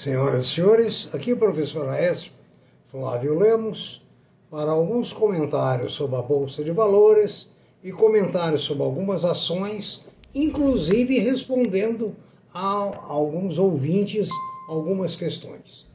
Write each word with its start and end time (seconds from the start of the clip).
Senhoras 0.00 0.46
e 0.46 0.48
senhores, 0.48 1.10
aqui 1.12 1.30
o 1.30 1.36
professor 1.36 1.86
Aécio 1.86 2.32
Flávio 2.86 3.38
Lemos 3.38 4.02
para 4.50 4.70
alguns 4.70 5.12
comentários 5.12 5.92
sobre 5.92 6.16
a 6.16 6.22
Bolsa 6.22 6.64
de 6.64 6.70
Valores 6.70 7.50
e 7.84 7.92
comentários 7.92 8.62
sobre 8.62 8.82
algumas 8.82 9.26
ações, 9.26 10.02
inclusive 10.34 11.18
respondendo 11.18 12.16
a 12.50 12.62
alguns 13.08 13.58
ouvintes 13.58 14.30
algumas 14.70 15.16
questões. 15.16 15.86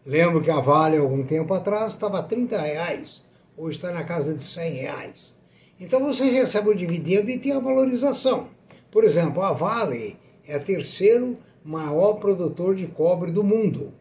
Lembro 0.05 0.41
que 0.41 0.51
a 0.51 0.59
Vale, 0.59 0.97
algum 0.97 1.23
tempo 1.23 1.53
atrás, 1.53 1.93
estava 1.93 2.19
a 2.19 2.23
30 2.23 2.59
reais, 2.59 3.23
hoje 3.57 3.77
está 3.77 3.91
na 3.91 4.03
casa 4.03 4.33
de 4.33 4.43
100 4.43 4.73
reais. 4.73 5.37
Então 5.79 5.99
você 5.99 6.29
recebe 6.29 6.69
o 6.69 6.75
dividendo 6.75 7.29
e 7.29 7.39
tem 7.39 7.51
a 7.51 7.59
valorização. 7.59 8.47
Por 8.91 9.03
exemplo, 9.03 9.41
a 9.41 9.51
Vale 9.51 10.17
é 10.47 10.57
o 10.57 10.63
terceiro 10.63 11.37
maior 11.63 12.13
produtor 12.13 12.75
de 12.75 12.87
cobre 12.87 13.31
do 13.31 13.43
mundo. 13.43 13.93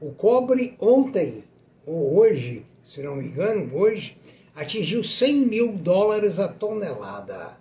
O 0.00 0.12
cobre 0.12 0.76
ontem, 0.78 1.44
ou 1.86 2.18
hoje, 2.18 2.64
se 2.84 3.02
não 3.02 3.16
me 3.16 3.26
engano, 3.26 3.74
hoje, 3.74 4.16
atingiu 4.54 5.02
100 5.02 5.46
mil 5.46 5.72
dólares 5.72 6.38
a 6.38 6.48
tonelada. 6.48 7.56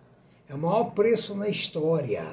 É 0.49 0.53
o 0.53 0.57
maior 0.57 0.91
preço 0.91 1.33
na 1.33 1.47
história. 1.47 2.25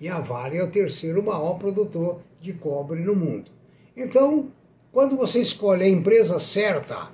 E 0.00 0.08
a 0.08 0.20
Vale 0.20 0.58
é 0.58 0.62
o 0.62 0.70
terceiro 0.70 1.22
maior 1.22 1.54
produtor 1.58 2.20
de 2.40 2.52
cobre 2.52 3.00
no 3.00 3.16
mundo. 3.16 3.50
Então, 3.96 4.52
quando 4.92 5.16
você 5.16 5.40
escolhe 5.40 5.84
a 5.84 5.88
empresa 5.88 6.38
certa 6.38 7.10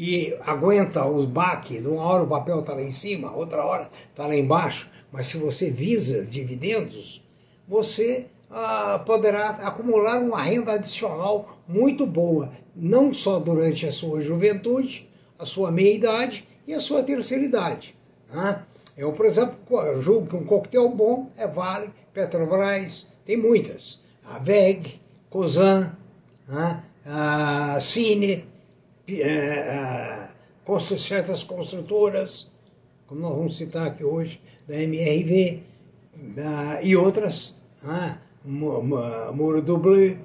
e 0.00 0.38
aguenta 0.46 1.04
os 1.04 1.26
baques, 1.26 1.84
uma 1.84 2.04
hora 2.04 2.22
o 2.22 2.28
papel 2.28 2.60
está 2.60 2.72
lá 2.72 2.82
em 2.82 2.90
cima, 2.92 3.34
outra 3.34 3.64
hora 3.64 3.90
está 4.08 4.28
lá 4.28 4.36
embaixo, 4.36 4.88
mas 5.10 5.26
se 5.26 5.38
você 5.38 5.72
visa 5.72 6.24
dividendos, 6.24 7.20
você 7.66 8.26
ah, 8.48 9.02
poderá 9.04 9.48
acumular 9.48 10.22
uma 10.22 10.40
renda 10.40 10.74
adicional 10.74 11.58
muito 11.66 12.06
boa, 12.06 12.52
não 12.76 13.12
só 13.12 13.40
durante 13.40 13.88
a 13.88 13.92
sua 13.92 14.22
juventude, 14.22 15.10
a 15.36 15.44
sua 15.44 15.72
meia-idade 15.72 16.46
e 16.64 16.72
a 16.72 16.78
sua 16.78 17.02
terceira 17.02 17.42
idade. 17.42 17.96
Né? 18.32 18.62
Eu, 18.96 19.12
por 19.12 19.26
exemplo, 19.26 19.56
julgo 20.00 20.28
que 20.28 20.36
um 20.36 20.44
coquetel 20.44 20.88
bom 20.90 21.28
é 21.36 21.48
Vale, 21.48 21.90
Petrobras, 22.14 23.08
tem 23.24 23.36
muitas. 23.36 24.00
A 24.24 24.38
VEG, 24.38 25.00
Cosan, 25.28 25.92
né? 26.46 26.84
a 27.04 27.80
Cine, 27.80 28.46
é, 29.08 30.28
certas 30.98 31.42
construtoras, 31.42 32.50
como 33.06 33.20
nós 33.20 33.34
vamos 33.34 33.56
citar 33.56 33.86
aqui 33.86 34.04
hoje, 34.04 34.40
da 34.66 34.76
MRV, 34.76 35.62
e 36.82 36.96
outras. 36.96 37.54
Né? 37.82 38.20
Muro 38.44 39.62
Dublê 39.62 40.16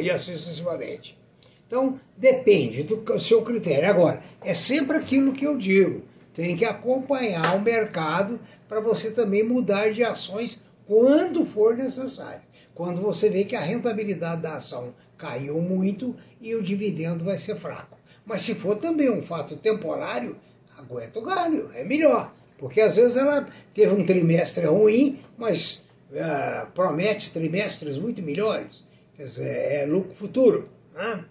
e 0.00 0.10
assim 0.10 0.34
sucessivamente. 0.36 1.18
Então, 1.66 2.00
depende 2.16 2.82
do 2.82 3.20
seu 3.20 3.42
critério. 3.42 3.88
Agora, 3.88 4.22
é 4.42 4.52
sempre 4.54 4.96
aquilo 4.96 5.32
que 5.32 5.46
eu 5.46 5.56
digo: 5.56 6.02
tem 6.32 6.56
que 6.56 6.64
acompanhar 6.64 7.56
o 7.56 7.60
mercado 7.60 8.40
para 8.68 8.80
você 8.80 9.10
também 9.10 9.42
mudar 9.42 9.92
de 9.92 10.02
ações 10.02 10.62
quando 10.86 11.44
for 11.44 11.76
necessário. 11.76 12.42
Quando 12.74 13.00
você 13.00 13.28
vê 13.28 13.44
que 13.44 13.54
a 13.54 13.60
rentabilidade 13.60 14.42
da 14.42 14.56
ação 14.56 14.94
caiu 15.20 15.60
muito 15.60 16.16
e 16.40 16.54
o 16.54 16.62
dividendo 16.62 17.24
vai 17.24 17.36
ser 17.36 17.56
fraco. 17.56 17.98
Mas 18.24 18.42
se 18.42 18.54
for 18.54 18.76
também 18.76 19.10
um 19.10 19.22
fato 19.22 19.56
temporário, 19.56 20.36
aguenta 20.78 21.18
o 21.18 21.22
galho, 21.22 21.70
é 21.74 21.84
melhor. 21.84 22.32
Porque 22.58 22.80
às 22.80 22.96
vezes 22.96 23.16
ela 23.16 23.46
teve 23.74 23.94
um 23.94 24.04
trimestre 24.04 24.66
ruim, 24.66 25.18
mas 25.36 25.84
uh, 26.10 26.70
promete 26.72 27.30
trimestres 27.30 27.98
muito 27.98 28.22
melhores, 28.22 28.86
quer 29.16 29.24
dizer, 29.24 29.72
é 29.72 29.86
lucro 29.86 30.14
futuro. 30.14 30.68
Né? 30.94 31.24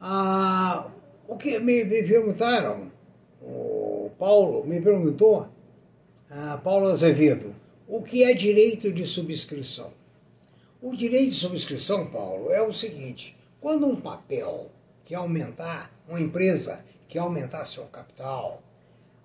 Uh, 0.00 0.90
o 1.26 1.36
que 1.36 1.58
me, 1.58 1.84
me, 1.84 2.02
perguntaram, 2.02 2.90
o 3.40 4.10
Paulo 4.18 4.66
me 4.66 4.80
perguntou, 4.80 5.48
uh, 6.30 6.58
Paulo 6.62 6.88
Azevedo, 6.88 7.54
o 7.86 8.02
que 8.02 8.22
é 8.22 8.32
direito 8.32 8.92
de 8.92 9.06
subscrição? 9.06 9.92
O 10.80 10.94
direito 10.94 11.30
de 11.30 11.34
subscrição, 11.34 12.06
Paulo, 12.06 12.52
é 12.52 12.62
o 12.62 12.72
seguinte: 12.72 13.36
quando 13.60 13.84
um 13.84 14.00
papel 14.00 14.70
quer 15.04 15.16
aumentar, 15.16 15.92
uma 16.06 16.20
empresa 16.20 16.84
quer 17.08 17.18
aumentar 17.18 17.64
seu 17.64 17.82
capital, 17.86 18.62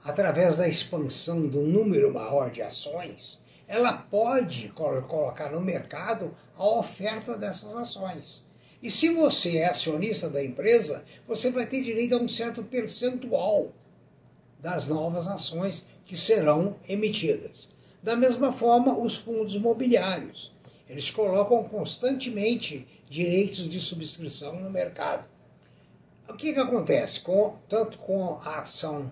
através 0.03 0.57
da 0.57 0.67
expansão 0.67 1.47
do 1.47 1.61
número 1.61 2.11
maior 2.11 2.49
de 2.49 2.63
ações, 2.63 3.39
ela 3.67 3.93
pode 3.93 4.69
colocar 4.69 5.51
no 5.51 5.61
mercado 5.61 6.35
a 6.57 6.65
oferta 6.65 7.37
dessas 7.37 7.75
ações. 7.75 8.43
E 8.81 8.89
se 8.89 9.13
você 9.13 9.57
é 9.57 9.69
acionista 9.69 10.27
da 10.31 10.43
empresa, 10.43 11.03
você 11.27 11.51
vai 11.51 11.67
ter 11.67 11.83
direito 11.83 12.15
a 12.15 12.19
um 12.19 12.27
certo 12.27 12.63
percentual 12.63 13.71
das 14.59 14.87
novas 14.87 15.27
ações 15.27 15.85
que 16.03 16.17
serão 16.17 16.77
emitidas. 16.89 17.69
Da 18.01 18.15
mesma 18.15 18.51
forma, 18.51 18.97
os 18.97 19.15
fundos 19.15 19.53
imobiliários. 19.53 20.51
Eles 20.93 21.09
colocam 21.09 21.63
constantemente 21.63 22.85
direitos 23.09 23.67
de 23.67 23.79
subscrição 23.79 24.59
no 24.61 24.69
mercado. 24.69 25.25
O 26.29 26.35
que, 26.35 26.53
que 26.53 26.59
acontece 26.59 27.19
com, 27.21 27.55
tanto 27.67 27.97
com 27.97 28.39
a 28.43 28.59
ação 28.59 29.11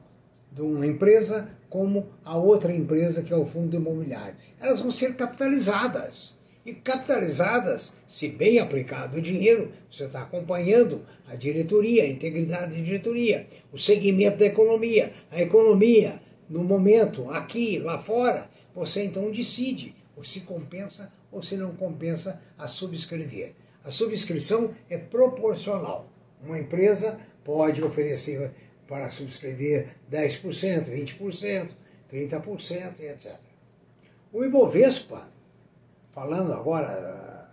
de 0.52 0.62
uma 0.62 0.86
empresa 0.86 1.50
como 1.72 2.10
a 2.24 2.38
outra 2.38 2.72
empresa 2.72 3.24
que 3.24 3.34
é 3.34 3.36
o 3.36 3.48
fundo 3.48 3.76
imobiliário. 3.76 4.36
Elas 4.60 4.80
vão 4.80 4.92
ser 4.92 5.16
capitalizadas. 5.16 6.38
E 6.64 6.72
capitalizadas, 6.72 7.96
se 8.08 8.30
bem 8.30 8.60
aplicado 8.60 9.18
o 9.18 9.22
dinheiro, 9.22 9.72
você 9.90 10.04
está 10.04 10.22
acompanhando 10.22 11.02
a 11.28 11.36
diretoria, 11.36 12.04
a 12.04 12.08
integridade 12.08 12.76
da 12.76 12.84
diretoria, 12.84 13.48
o 13.74 13.78
segmento 13.80 14.38
da 14.38 14.46
economia, 14.46 15.14
a 15.32 15.42
economia 15.42 16.22
no 16.48 16.64
momento, 16.64 17.32
aqui, 17.32 17.80
lá 17.80 17.98
fora, 17.98 18.48
você 18.76 19.04
então 19.04 19.32
decide 19.32 19.96
se 20.24 20.42
compensa 20.42 21.12
ou 21.32 21.42
se 21.42 21.56
não 21.56 21.76
compensa 21.76 22.42
a 22.58 22.68
subscrever. 22.68 23.54
A 23.84 23.92
subscrição 23.92 24.74
é 24.90 24.98
proporcional. 24.98 26.10
Uma 26.44 26.60
empresa 26.60 27.20
pode 27.44 27.84
oferecer 27.84 28.52
para 28.88 29.10
subscrever 29.10 29.96
10%, 30.12 30.90
20%, 30.90 31.70
30% 32.12 33.00
e 33.00 33.06
etc. 33.06 33.36
O 34.34 34.44
Ibovespa, 34.44 35.30
falando 36.12 36.54
agora, 36.54 37.50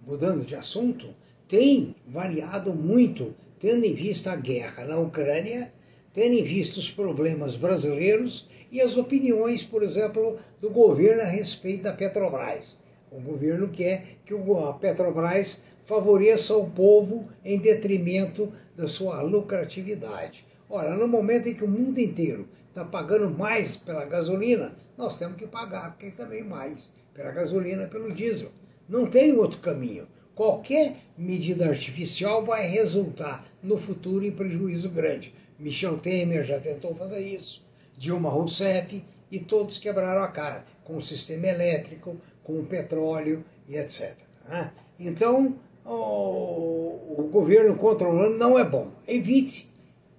mudando 0.00 0.44
de 0.44 0.56
assunto, 0.56 1.14
tem 1.46 1.96
variado 2.06 2.72
muito, 2.72 3.34
tendo 3.58 3.84
em 3.84 3.94
vista 3.94 4.32
a 4.32 4.36
guerra 4.36 4.84
na 4.84 4.98
Ucrânia, 4.98 5.72
tendo 6.12 6.34
em 6.34 6.44
vista 6.44 6.80
os 6.80 6.90
problemas 6.90 7.56
brasileiros 7.56 8.48
e 8.70 8.80
as 8.80 8.96
opiniões, 8.96 9.64
por 9.64 9.82
exemplo, 9.82 10.38
do 10.60 10.70
governo 10.70 11.22
a 11.22 11.26
respeito 11.26 11.84
da 11.84 11.92
Petrobras. 11.92 12.78
O 13.10 13.20
governo 13.20 13.68
quer 13.68 14.18
que 14.24 14.34
a 14.34 14.72
Petrobras 14.74 15.62
favoreça 15.84 16.56
o 16.56 16.70
povo 16.70 17.28
em 17.44 17.58
detrimento 17.58 18.52
da 18.76 18.86
sua 18.86 19.20
lucratividade. 19.22 20.44
Ora, 20.68 20.94
no 20.94 21.08
momento 21.08 21.48
em 21.48 21.54
que 21.54 21.64
o 21.64 21.68
mundo 21.68 21.98
inteiro 21.98 22.48
está 22.68 22.84
pagando 22.84 23.28
mais 23.28 23.76
pela 23.76 24.04
gasolina, 24.04 24.76
nós 24.96 25.18
temos 25.18 25.36
que 25.36 25.46
pagar 25.46 25.96
também 26.16 26.44
mais 26.44 26.92
pela 27.12 27.32
gasolina, 27.32 27.88
pelo 27.88 28.12
diesel. 28.12 28.50
Não 28.88 29.06
tem 29.06 29.32
outro 29.32 29.58
caminho. 29.58 30.06
Qualquer 30.32 30.96
medida 31.18 31.68
artificial 31.68 32.44
vai 32.44 32.66
resultar 32.68 33.44
no 33.60 33.76
futuro 33.76 34.24
em 34.24 34.30
prejuízo 34.30 34.88
grande. 34.88 35.34
Michel 35.60 35.98
Temer 35.98 36.42
já 36.42 36.58
tentou 36.58 36.94
fazer 36.94 37.20
isso, 37.20 37.62
Dilma 37.96 38.30
Rousseff 38.30 39.04
e 39.30 39.38
todos 39.38 39.78
quebraram 39.78 40.22
a 40.22 40.28
cara 40.28 40.64
com 40.82 40.96
o 40.96 41.02
sistema 41.02 41.48
elétrico, 41.48 42.16
com 42.42 42.58
o 42.58 42.64
petróleo 42.64 43.44
e 43.68 43.76
etc. 43.76 44.16
Né? 44.48 44.72
Então, 44.98 45.56
o, 45.84 47.28
governo 47.30 47.76
controlando 47.76 48.36
não 48.36 48.58
é 48.58 48.64
bom. 48.64 48.90
Evite, 49.06 49.70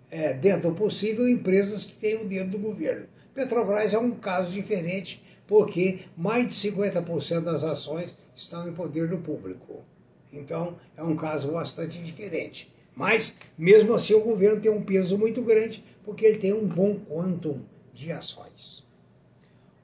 é, 0.09 0.33
dentro 0.33 0.69
do 0.69 0.75
possível, 0.75 1.27
empresas 1.27 1.85
que 1.85 1.97
tenham 1.97 2.23
o 2.23 2.27
dedo 2.27 2.51
do 2.51 2.59
governo. 2.59 3.07
Petrobras 3.33 3.93
é 3.93 3.97
um 3.97 4.11
caso 4.11 4.51
diferente, 4.51 5.23
porque 5.47 6.01
mais 6.15 6.47
de 6.47 6.71
50% 6.71 7.41
das 7.41 7.63
ações 7.63 8.17
estão 8.35 8.67
em 8.67 8.73
poder 8.73 9.09
do 9.09 9.17
público. 9.17 9.83
Então, 10.31 10.77
é 10.95 11.03
um 11.03 11.15
caso 11.15 11.51
bastante 11.51 12.01
diferente. 12.01 12.71
Mas, 12.95 13.35
mesmo 13.57 13.93
assim, 13.93 14.13
o 14.13 14.21
governo 14.21 14.61
tem 14.61 14.71
um 14.71 14.83
peso 14.83 15.17
muito 15.17 15.41
grande, 15.41 15.83
porque 16.03 16.25
ele 16.25 16.37
tem 16.37 16.53
um 16.53 16.67
bom 16.67 16.99
quantum 16.99 17.61
de 17.93 18.11
ações. 18.11 18.85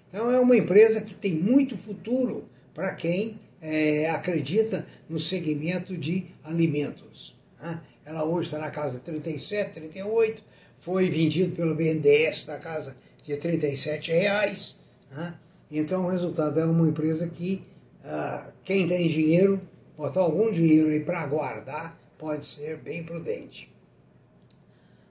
Então, 0.07 0.31
é 0.31 0.39
uma 0.39 0.55
empresa 0.55 1.01
que 1.01 1.13
tem 1.13 1.33
muito 1.33 1.77
futuro 1.77 2.45
para 2.73 2.93
quem 2.93 3.37
é, 3.61 4.09
acredita 4.09 4.87
no 5.09 5.19
segmento 5.19 5.97
de 5.97 6.27
alimentos. 6.41 7.37
Né? 7.61 7.81
Ela 8.05 8.23
hoje 8.23 8.47
está 8.47 8.59
na 8.59 8.71
casa 8.71 8.97
de 8.97 9.03
37, 9.03 9.73
38, 9.73 10.41
foi 10.79 11.09
vendido 11.09 11.53
pelo 11.53 11.75
BNDES 11.75 12.45
na 12.47 12.57
casa 12.57 12.95
de 13.23 13.37
37 13.37 14.11
reais. 14.11 14.79
Né? 15.11 15.35
Então 15.69 16.05
o 16.05 16.09
resultado 16.09 16.59
é 16.59 16.65
uma 16.65 16.87
empresa 16.87 17.27
que 17.27 17.63
ah, 18.03 18.47
quem 18.63 18.87
tem 18.87 19.07
dinheiro, 19.07 19.61
botar 19.97 20.21
algum 20.21 20.51
dinheiro 20.51 20.89
aí 20.89 20.99
para 20.99 21.25
guardar, 21.25 21.97
pode 22.17 22.45
ser 22.45 22.77
bem 22.77 23.03
prudente. 23.03 23.71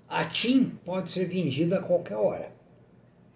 A 0.08 0.24
TIM 0.24 0.78
pode 0.84 1.10
ser 1.10 1.26
vendida 1.26 1.78
a 1.78 1.82
qualquer 1.82 2.16
hora. 2.16 2.52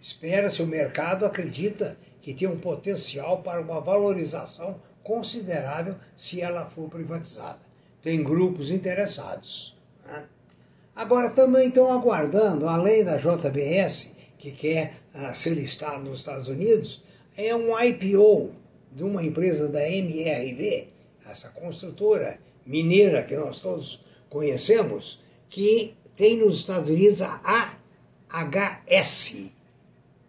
Espera-se, 0.00 0.62
o 0.62 0.66
mercado 0.66 1.24
acredita 1.24 1.96
que 2.20 2.34
tem 2.34 2.48
um 2.48 2.58
potencial 2.58 3.42
para 3.42 3.60
uma 3.60 3.80
valorização 3.80 4.80
considerável 5.02 5.94
se 6.16 6.40
ela 6.40 6.66
for 6.66 6.88
privatizada. 6.88 7.60
Tem 8.02 8.22
grupos 8.22 8.70
interessados. 8.70 9.76
Né? 10.04 10.24
Agora, 10.96 11.30
também 11.30 11.68
estão 11.68 11.92
aguardando, 11.92 12.68
além 12.68 13.04
da 13.04 13.16
JBS, 13.16 14.12
que 14.44 14.52
quer 14.52 15.00
uh, 15.14 15.34
ser 15.34 15.54
listado 15.54 16.04
nos 16.04 16.18
Estados 16.18 16.48
Unidos, 16.48 17.02
é 17.34 17.56
um 17.56 17.80
IPO 17.80 18.52
de 18.92 19.02
uma 19.02 19.24
empresa 19.24 19.66
da 19.68 19.88
MRV, 19.88 20.88
essa 21.26 21.48
construtora 21.48 22.38
mineira 22.66 23.22
que 23.22 23.34
nós 23.34 23.60
todos 23.60 24.04
conhecemos, 24.28 25.18
que 25.48 25.94
tem 26.14 26.36
nos 26.36 26.58
Estados 26.58 26.90
Unidos 26.90 27.22
a 27.22 27.78
AHS 28.28 29.50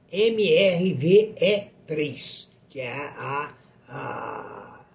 MRVE3, 0.10 2.52
que 2.70 2.80
é 2.80 2.94
a, 2.94 3.54
a 3.90 4.86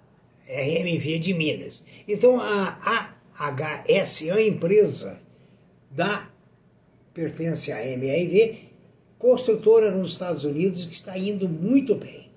RMV 0.49 1.19
de 1.19 1.35
Minas. 1.35 1.85
Então 2.09 2.41
a 2.41 3.13
AHS 3.39 4.29
é 4.29 4.33
uma 4.33 4.41
empresa 4.41 5.19
da 5.91 6.27
pertence 7.13 7.71
à 7.71 7.87
MRV, 7.87 8.70
construtora 9.21 9.91
nos 9.91 10.13
Estados 10.13 10.45
Unidos 10.45 10.87
que 10.87 10.95
está 10.95 11.17
indo 11.17 11.47
muito 11.47 11.95
bem. 11.95 12.31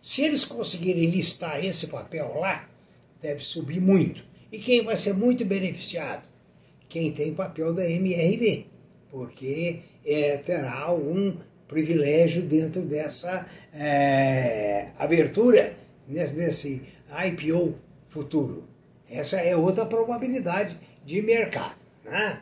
Se 0.00 0.22
eles 0.22 0.44
conseguirem 0.44 1.06
listar 1.06 1.62
esse 1.62 1.88
papel 1.88 2.38
lá, 2.38 2.66
deve 3.20 3.42
subir 3.42 3.80
muito. 3.80 4.24
E 4.52 4.58
quem 4.58 4.84
vai 4.84 4.96
ser 4.96 5.14
muito 5.14 5.44
beneficiado? 5.44 6.26
Quem 6.88 7.10
tem 7.10 7.34
papel 7.34 7.74
da 7.74 7.84
MRV, 7.90 8.66
porque 9.10 9.80
é, 10.06 10.36
terá 10.36 10.78
algum 10.78 11.34
privilégio 11.66 12.42
dentro 12.42 12.82
dessa 12.82 13.44
é, 13.74 14.90
abertura, 14.96 15.76
nesse 16.06 16.82
IPO 17.26 17.74
futuro. 18.06 18.62
Essa 19.10 19.40
é 19.40 19.56
outra 19.56 19.84
probabilidade 19.84 20.78
de 21.04 21.20
mercado. 21.20 21.74
Né? 22.04 22.40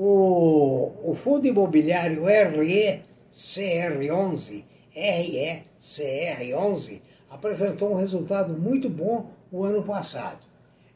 O, 0.00 0.92
o 1.02 1.16
fundo 1.16 1.48
imobiliário 1.48 2.22
RECR11, 2.22 4.62
RECR11, 4.94 7.00
apresentou 7.28 7.90
um 7.90 7.96
resultado 7.96 8.56
muito 8.56 8.88
bom 8.88 9.28
o 9.50 9.64
ano 9.64 9.82
passado. 9.82 10.46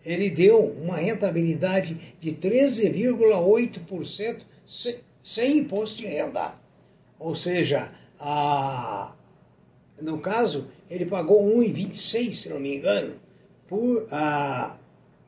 Ele 0.04 0.30
deu 0.30 0.64
uma 0.64 0.98
rentabilidade 0.98 2.14
de 2.20 2.30
13,8% 2.30 4.42
sem 5.20 5.58
imposto 5.58 5.96
de 5.96 6.06
renda. 6.06 6.54
Ou 7.18 7.34
seja, 7.34 7.92
a, 8.20 9.16
no 10.00 10.20
caso, 10.20 10.68
ele 10.88 11.06
pagou 11.06 11.44
1,26, 11.56 12.34
se 12.34 12.50
não 12.50 12.60
me 12.60 12.76
engano, 12.76 13.16
por 13.66 14.06
a 14.12 14.76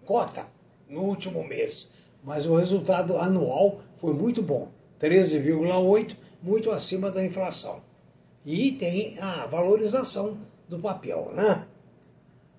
cota 0.05 0.47
no 0.89 1.01
último 1.01 1.43
mês. 1.43 1.93
Mas 2.25 2.47
o 2.47 2.57
resultado 2.57 3.19
anual 3.19 3.81
foi 3.99 4.15
muito 4.15 4.43
bom, 4.43 4.69
13,8, 5.01 6.17
muito 6.43 6.71
acima 6.71 7.11
da 7.11 7.25
inflação. 7.25 7.83
E 8.45 8.73
tem 8.73 9.19
a 9.21 9.47
valorização 9.47 10.39
do 10.69 10.79
papel, 10.79 11.31
né? 11.35 11.67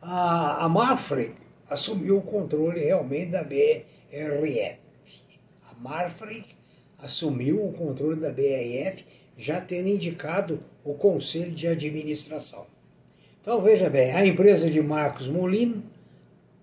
A, 0.02 0.66
a 0.66 0.70
Marfrig 0.70 1.34
assumiu 1.68 2.18
o 2.18 2.22
controle 2.22 2.80
realmente 2.80 3.32
da 3.32 3.44
BRF. 3.44 4.78
A 5.68 5.74
Marfrig 5.80 6.46
assumiu 7.00 7.66
o 7.66 7.74
controle 7.74 8.20
da 8.20 8.30
BRF, 8.30 9.04
já 9.38 9.60
tendo 9.60 9.90
indicado 9.90 10.60
o 10.84 10.94
conselho 10.94 11.52
de 11.52 11.68
administração. 11.68 12.68
Então 13.42 13.62
veja 13.62 13.90
bem, 13.90 14.12
a 14.12 14.26
empresa 14.26 14.70
de 14.70 14.82
Marcos 14.82 15.28
Molino, 15.28 15.84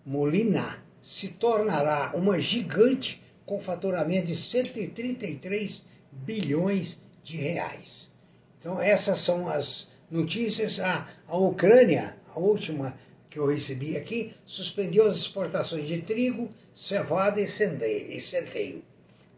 Molina 0.04 0.78
se 1.02 1.28
tornará 1.28 2.12
uma 2.14 2.40
gigante 2.40 3.22
com 3.44 3.60
faturamento 3.60 4.28
de 4.28 4.36
133 4.36 5.86
bilhões 6.10 6.98
de 7.22 7.36
reais. 7.36 8.10
Então 8.58 8.80
essas 8.80 9.18
são 9.18 9.48
as 9.48 9.90
notícias. 10.10 10.78
A, 10.78 11.08
a 11.26 11.36
Ucrânia, 11.36 12.16
a 12.34 12.38
última 12.38 12.96
que 13.28 13.38
eu 13.38 13.46
recebi 13.46 13.96
aqui, 13.96 14.34
suspendeu 14.44 15.06
as 15.06 15.16
exportações 15.16 15.88
de 15.88 16.00
trigo, 16.02 16.50
cevada 16.72 17.40
e 17.40 17.48
centeio. 17.48 18.82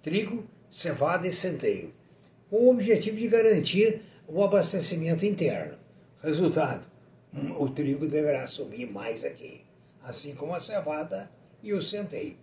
Trigo, 0.02 0.44
cevada 0.68 1.26
e 1.26 1.32
centeio. 1.32 1.92
Com 2.50 2.56
o 2.56 2.70
objetivo 2.70 3.16
de 3.16 3.28
garantir 3.28 4.02
o 4.28 4.42
abastecimento 4.42 5.24
interno. 5.24 5.78
Resultado, 6.22 6.84
o 7.58 7.68
trigo 7.68 8.06
deverá 8.06 8.46
subir 8.46 8.90
mais 8.90 9.24
aqui, 9.24 9.60
assim 10.02 10.34
como 10.34 10.54
a 10.54 10.60
cevada 10.60 11.30
e 11.64 11.72
o 11.72 11.82
sentei. 11.82 12.36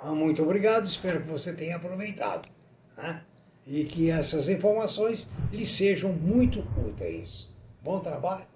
Ah, 0.00 0.12
muito 0.12 0.42
obrigado, 0.42 0.86
espero 0.86 1.20
que 1.22 1.28
você 1.28 1.52
tenha 1.52 1.76
aproveitado 1.76 2.48
né? 2.96 3.22
e 3.66 3.84
que 3.84 4.10
essas 4.10 4.48
informações 4.48 5.28
lhe 5.50 5.66
sejam 5.66 6.12
muito 6.12 6.60
úteis. 6.88 7.48
Bom 7.82 7.98
trabalho, 7.98 8.46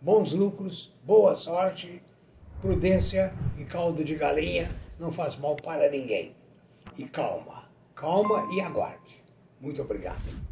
bons 0.00 0.32
lucros, 0.32 0.92
boa 1.02 1.34
sorte, 1.34 2.02
prudência 2.60 3.32
e 3.56 3.64
caldo 3.64 4.04
de 4.04 4.14
galinha 4.14 4.70
não 4.98 5.10
faz 5.10 5.36
mal 5.36 5.56
para 5.56 5.90
ninguém. 5.90 6.36
E 6.98 7.04
calma, 7.04 7.64
calma 7.94 8.46
e 8.54 8.60
aguarde. 8.60 9.22
Muito 9.60 9.80
obrigado. 9.80 10.48